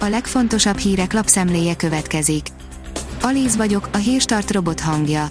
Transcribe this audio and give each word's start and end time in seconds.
a 0.00 0.08
legfontosabb 0.08 0.78
hírek 0.78 1.12
lapszemléje 1.12 1.76
következik. 1.76 2.46
Alíz 3.22 3.56
vagyok, 3.56 3.88
a 3.92 3.96
hírstart 3.96 4.50
robot 4.50 4.80
hangja. 4.80 5.30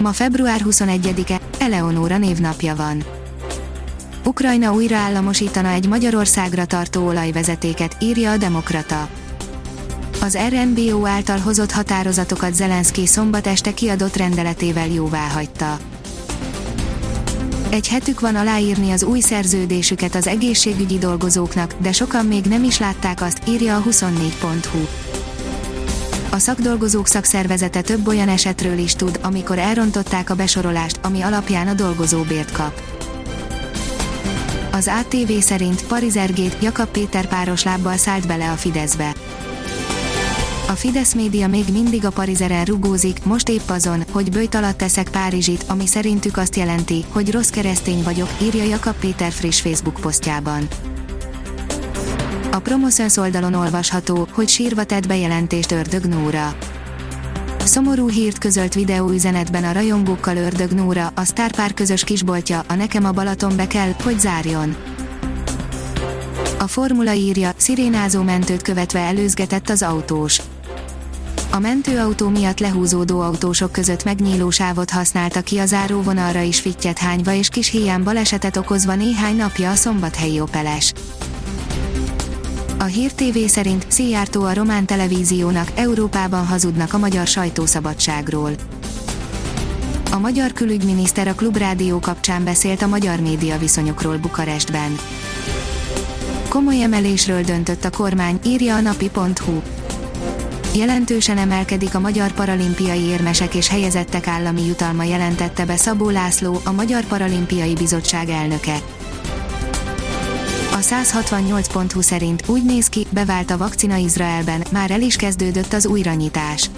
Ma 0.00 0.12
február 0.12 0.60
21-e, 0.64 1.40
Eleonóra 1.58 2.18
névnapja 2.18 2.76
van. 2.76 3.04
Ukrajna 4.24 4.72
újraállamosítana 4.72 5.68
egy 5.68 5.88
Magyarországra 5.88 6.64
tartó 6.64 7.06
olajvezetéket, 7.06 7.96
írja 8.00 8.30
a 8.30 8.36
Demokrata. 8.36 9.08
Az 10.20 10.38
RNBO 10.48 11.06
által 11.06 11.38
hozott 11.38 11.70
határozatokat 11.70 12.54
Zelenszky 12.54 13.06
szombat 13.06 13.46
este 13.46 13.74
kiadott 13.74 14.16
rendeletével 14.16 14.88
jóvá 14.88 15.28
hagyta. 15.28 15.78
Egy 17.70 17.88
hetük 17.88 18.20
van 18.20 18.34
aláírni 18.34 18.90
az 18.90 19.02
új 19.02 19.20
szerződésüket 19.20 20.14
az 20.14 20.26
egészségügyi 20.26 20.98
dolgozóknak, 20.98 21.74
de 21.78 21.92
sokan 21.92 22.26
még 22.26 22.44
nem 22.44 22.64
is 22.64 22.78
látták 22.78 23.22
azt, 23.22 23.40
írja 23.48 23.76
a 23.76 23.82
24.hu. 23.82 24.78
A 26.30 26.38
szakdolgozók 26.38 27.06
szakszervezete 27.06 27.80
több 27.80 28.06
olyan 28.06 28.28
esetről 28.28 28.78
is 28.78 28.94
tud, 28.94 29.18
amikor 29.22 29.58
elrontották 29.58 30.30
a 30.30 30.34
besorolást, 30.34 30.98
ami 31.02 31.20
alapján 31.20 31.68
a 31.68 31.74
dolgozó 31.74 32.22
bért 32.22 32.52
kap. 32.52 32.80
Az 34.72 34.90
ATV 35.00 35.32
szerint 35.40 35.86
Parizergét 35.86 36.56
Jakab 36.62 36.88
Péter 36.88 37.26
páros 37.26 37.64
lábbal 37.64 37.96
szállt 37.96 38.26
bele 38.26 38.50
a 38.50 38.54
Fideszbe. 38.54 39.12
A 40.68 40.72
Fidesz 40.72 41.14
média 41.14 41.48
még 41.48 41.64
mindig 41.72 42.04
a 42.04 42.10
Parizeren 42.10 42.64
rugózik, 42.64 43.24
most 43.24 43.48
épp 43.48 43.68
azon, 43.68 44.04
hogy 44.10 44.30
bőjt 44.30 44.54
alatt 44.54 44.76
teszek 44.76 45.08
Párizsit, 45.08 45.64
ami 45.68 45.86
szerintük 45.86 46.36
azt 46.36 46.56
jelenti, 46.56 47.04
hogy 47.08 47.30
rossz 47.30 47.48
keresztény 47.48 48.02
vagyok, 48.02 48.28
írja 48.42 48.62
Jakab 48.62 48.94
Péter 48.94 49.32
friss 49.32 49.60
Facebook 49.60 50.00
posztjában. 50.00 50.68
A 52.52 52.58
Promoszöns 52.58 53.16
oldalon 53.16 53.54
olvasható, 53.54 54.28
hogy 54.30 54.48
sírva 54.48 54.84
tett 54.84 55.06
bejelentést 55.06 55.72
Ördög 55.72 56.04
Nóra. 56.04 56.56
Szomorú 57.64 58.08
hírt 58.08 58.38
közölt 58.38 58.74
videóüzenetben 58.74 59.64
a 59.64 59.72
rajongókkal 59.72 60.36
Ördög 60.36 60.70
Nóra, 60.70 61.12
a 61.14 61.24
sztárpár 61.24 61.74
közös 61.74 62.04
kisboltja, 62.04 62.64
a 62.68 62.74
Nekem 62.74 63.04
a 63.04 63.12
Balaton 63.12 63.56
be 63.56 63.66
kell, 63.66 63.92
hogy 64.02 64.20
zárjon. 64.20 64.76
A 66.58 66.66
formula 66.66 67.12
írja, 67.12 67.52
szirénázó 67.56 68.22
mentőt 68.22 68.62
követve 68.62 68.98
előzgetett 68.98 69.68
az 69.68 69.82
autós. 69.82 70.40
A 71.56 71.58
mentőautó 71.58 72.28
miatt 72.28 72.58
lehúzódó 72.60 73.20
autósok 73.20 73.72
között 73.72 74.04
megnyíló 74.04 74.50
sávot 74.50 74.90
használta 74.90 75.40
ki 75.40 75.58
a 75.58 75.66
záróvonalra 75.66 76.40
is 76.40 76.60
fittyet 76.60 76.98
hányva 76.98 77.32
és 77.32 77.48
kis 77.48 77.70
héján 77.70 78.04
balesetet 78.04 78.56
okozva 78.56 78.94
néhány 78.94 79.36
napja 79.36 79.70
a 79.70 79.74
szombathelyi 79.74 80.40
Opeles. 80.40 80.92
A 82.78 82.84
Hír 82.84 83.12
TV 83.12 83.38
szerint 83.46 83.86
Szijjártó 83.88 84.42
a 84.42 84.54
román 84.54 84.86
televíziónak 84.86 85.70
Európában 85.74 86.46
hazudnak 86.46 86.92
a 86.92 86.98
magyar 86.98 87.26
sajtószabadságról. 87.26 88.50
A 90.12 90.18
magyar 90.18 90.52
külügyminiszter 90.52 91.28
a 91.28 91.34
Klubrádió 91.34 91.98
kapcsán 91.98 92.44
beszélt 92.44 92.82
a 92.82 92.86
magyar 92.86 93.20
média 93.20 93.58
viszonyokról 93.58 94.16
Bukarestben. 94.16 94.98
Komoly 96.48 96.82
emelésről 96.82 97.42
döntött 97.42 97.84
a 97.84 97.90
kormány, 97.90 98.38
írja 98.44 98.74
a 98.74 98.80
napi.hu. 98.80 99.60
Jelentősen 100.76 101.38
emelkedik 101.38 101.94
a 101.94 102.00
magyar 102.00 102.32
paralimpiai 102.32 103.00
érmesek 103.00 103.54
és 103.54 103.68
helyezettek 103.68 104.26
állami 104.26 104.66
jutalma 104.66 105.02
jelentette 105.02 105.64
be 105.64 105.76
Szabó 105.76 106.08
László, 106.10 106.60
a 106.64 106.72
Magyar 106.72 107.04
Paralimpiai 107.04 107.74
Bizottság 107.74 108.28
elnöke. 108.28 108.76
A 110.72 110.78
168.20 110.78 112.02
szerint 112.02 112.48
úgy 112.48 112.64
néz 112.64 112.88
ki, 112.88 113.06
bevált 113.10 113.50
a 113.50 113.56
vakcina 113.56 113.96
Izraelben, 113.96 114.62
már 114.72 114.90
el 114.90 115.00
is 115.00 115.16
kezdődött 115.16 115.72
az 115.72 115.86
újranyitás. 115.86 116.70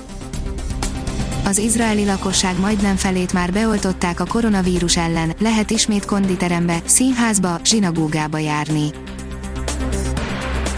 Az 1.45 1.59
izraeli 1.59 2.05
lakosság 2.05 2.61
majdnem 2.61 2.97
felét 2.97 3.33
már 3.33 3.53
beoltották 3.53 4.21
a 4.21 4.27
koronavírus 4.27 4.97
ellen, 4.97 5.33
lehet 5.39 5.71
ismét 5.71 6.05
konditerembe, 6.05 6.83
színházba, 6.85 7.61
zsinagógába 7.65 8.39
járni. 8.39 8.91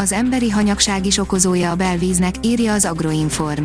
Az 0.00 0.12
emberi 0.12 0.50
hanyagság 0.50 1.06
is 1.06 1.18
okozója 1.18 1.70
a 1.70 1.74
belvíznek, 1.74 2.34
írja 2.42 2.72
az 2.72 2.84
Agroinform. 2.84 3.62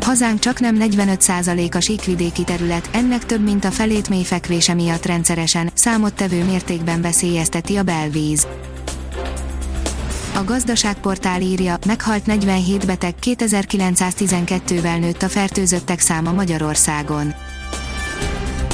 Hazánk 0.00 0.38
csak 0.38 0.60
nem 0.60 0.76
45% 0.80 1.74
a 1.74 1.80
síkvidéki 1.80 2.44
terület, 2.44 2.88
ennek 2.92 3.26
több 3.26 3.42
mint 3.42 3.64
a 3.64 3.70
felét 3.70 4.08
mély 4.08 4.22
fekvése 4.22 4.74
miatt 4.74 5.06
rendszeresen, 5.06 5.70
számottevő 5.74 6.44
mértékben 6.44 7.02
veszélyezteti 7.02 7.76
a 7.76 7.82
belvíz. 7.82 8.46
A 10.34 10.44
gazdaságportál 10.44 11.40
írja, 11.40 11.78
meghalt 11.86 12.26
47 12.26 12.86
beteg 12.86 13.14
2912-vel 13.22 14.98
nőtt 14.98 15.22
a 15.22 15.28
fertőzöttek 15.28 16.00
száma 16.00 16.32
Magyarországon 16.32 17.34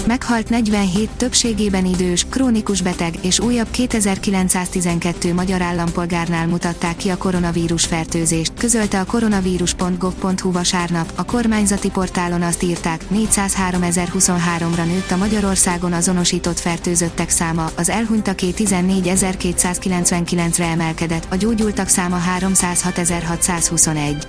meghalt 0.09 0.49
47 0.49 1.09
többségében 1.17 1.85
idős, 1.85 2.27
krónikus 2.31 2.83
beteg 2.83 3.15
és 3.21 3.41
újabb 3.41 3.71
2912 3.71 5.35
magyar 5.35 5.63
állampolgárnál 5.63 6.47
mutatták 6.47 6.97
ki 6.97 7.09
a 7.09 7.17
koronavírus 7.17 7.85
fertőzést, 7.85 8.53
közölte 8.59 9.01
a 9.01 9.05
koronavírus.gov.hu 9.05 10.53
vasárnap, 10.53 11.13
a 11.15 11.25
kormányzati 11.25 11.91
portálon 11.91 12.43
azt 12.43 12.63
írták, 12.63 13.05
403.023-ra 13.15 14.87
nőtt 14.87 15.11
a 15.11 15.17
Magyarországon 15.17 15.93
azonosított 15.93 16.59
fertőzöttek 16.59 17.31
száma, 17.31 17.71
az 17.77 17.89
elhunytaké 17.89 18.53
14.299-re 18.57 20.65
emelkedett, 20.65 21.27
a 21.31 21.37
gyógyultak 21.37 21.89
száma 21.89 22.19
306.621. 22.39 24.25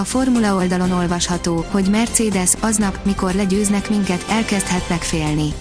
A 0.00 0.04
Formula 0.04 0.54
oldalon 0.54 0.90
olvasható, 0.90 1.64
hogy 1.70 1.90
Mercedes 1.90 2.52
aznap, 2.60 2.98
mikor 3.04 3.34
legyőznek 3.34 3.90
minket, 3.90 4.24
elkezdhetnek 4.28 5.02
félni. 5.02 5.52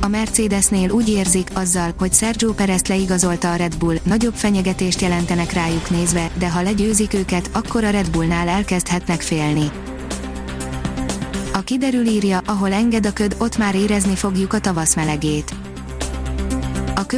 A 0.00 0.08
Mercedesnél 0.08 0.90
úgy 0.90 1.08
érzik 1.08 1.48
azzal, 1.54 1.94
hogy 1.98 2.12
Sergio 2.12 2.52
Perez 2.52 2.82
leigazolta 2.86 3.52
a 3.52 3.56
Red 3.56 3.76
Bull, 3.76 3.96
nagyobb 4.02 4.34
fenyegetést 4.34 5.00
jelentenek 5.00 5.52
rájuk 5.52 5.90
nézve, 5.90 6.30
de 6.38 6.50
ha 6.50 6.62
legyőzik 6.62 7.14
őket, 7.14 7.50
akkor 7.52 7.84
a 7.84 7.90
Red 7.90 8.10
Bullnál 8.10 8.48
elkezdhetnek 8.48 9.20
félni. 9.20 9.70
A 11.52 11.60
kiderül 11.60 12.06
írja, 12.06 12.40
ahol 12.46 12.72
enged 12.72 13.06
a 13.06 13.12
köd, 13.12 13.36
ott 13.38 13.58
már 13.58 13.74
érezni 13.74 14.14
fogjuk 14.14 14.52
a 14.52 14.60
tavasz 14.60 14.94
melegét 14.94 15.54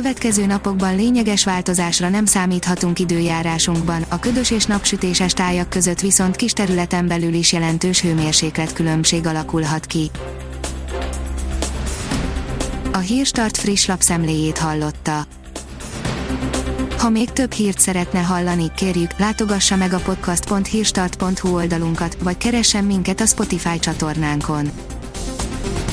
következő 0.03 0.47
napokban 0.47 0.97
lényeges 0.97 1.45
változásra 1.45 2.09
nem 2.09 2.27
számíthatunk 2.27 2.99
időjárásunkban, 2.99 4.05
a 4.09 4.19
ködös 4.19 4.51
és 4.51 4.65
napsütéses 4.65 5.33
tájak 5.33 5.69
között 5.69 6.01
viszont 6.01 6.37
kis 6.37 6.53
területen 6.53 7.07
belül 7.07 7.35
is 7.35 7.53
jelentős 7.53 8.01
hőmérséklet 8.01 8.73
különbség 8.73 9.27
alakulhat 9.27 9.87
ki. 9.87 10.11
A 12.93 12.99
Hírstart 12.99 13.57
friss 13.57 13.87
lapszemléjét 13.87 14.59
hallotta. 14.59 15.27
Ha 16.99 17.09
még 17.09 17.31
több 17.31 17.53
hírt 17.53 17.81
szeretne 17.81 18.21
hallani, 18.21 18.71
kérjük, 18.77 19.19
látogassa 19.19 19.77
meg 19.77 19.93
a 19.93 19.99
podcast.hírstart.hu 19.99 21.55
oldalunkat, 21.55 22.17
vagy 22.23 22.37
keressen 22.37 22.85
minket 22.85 23.21
a 23.21 23.27
Spotify 23.27 23.79
csatornánkon 23.79 24.71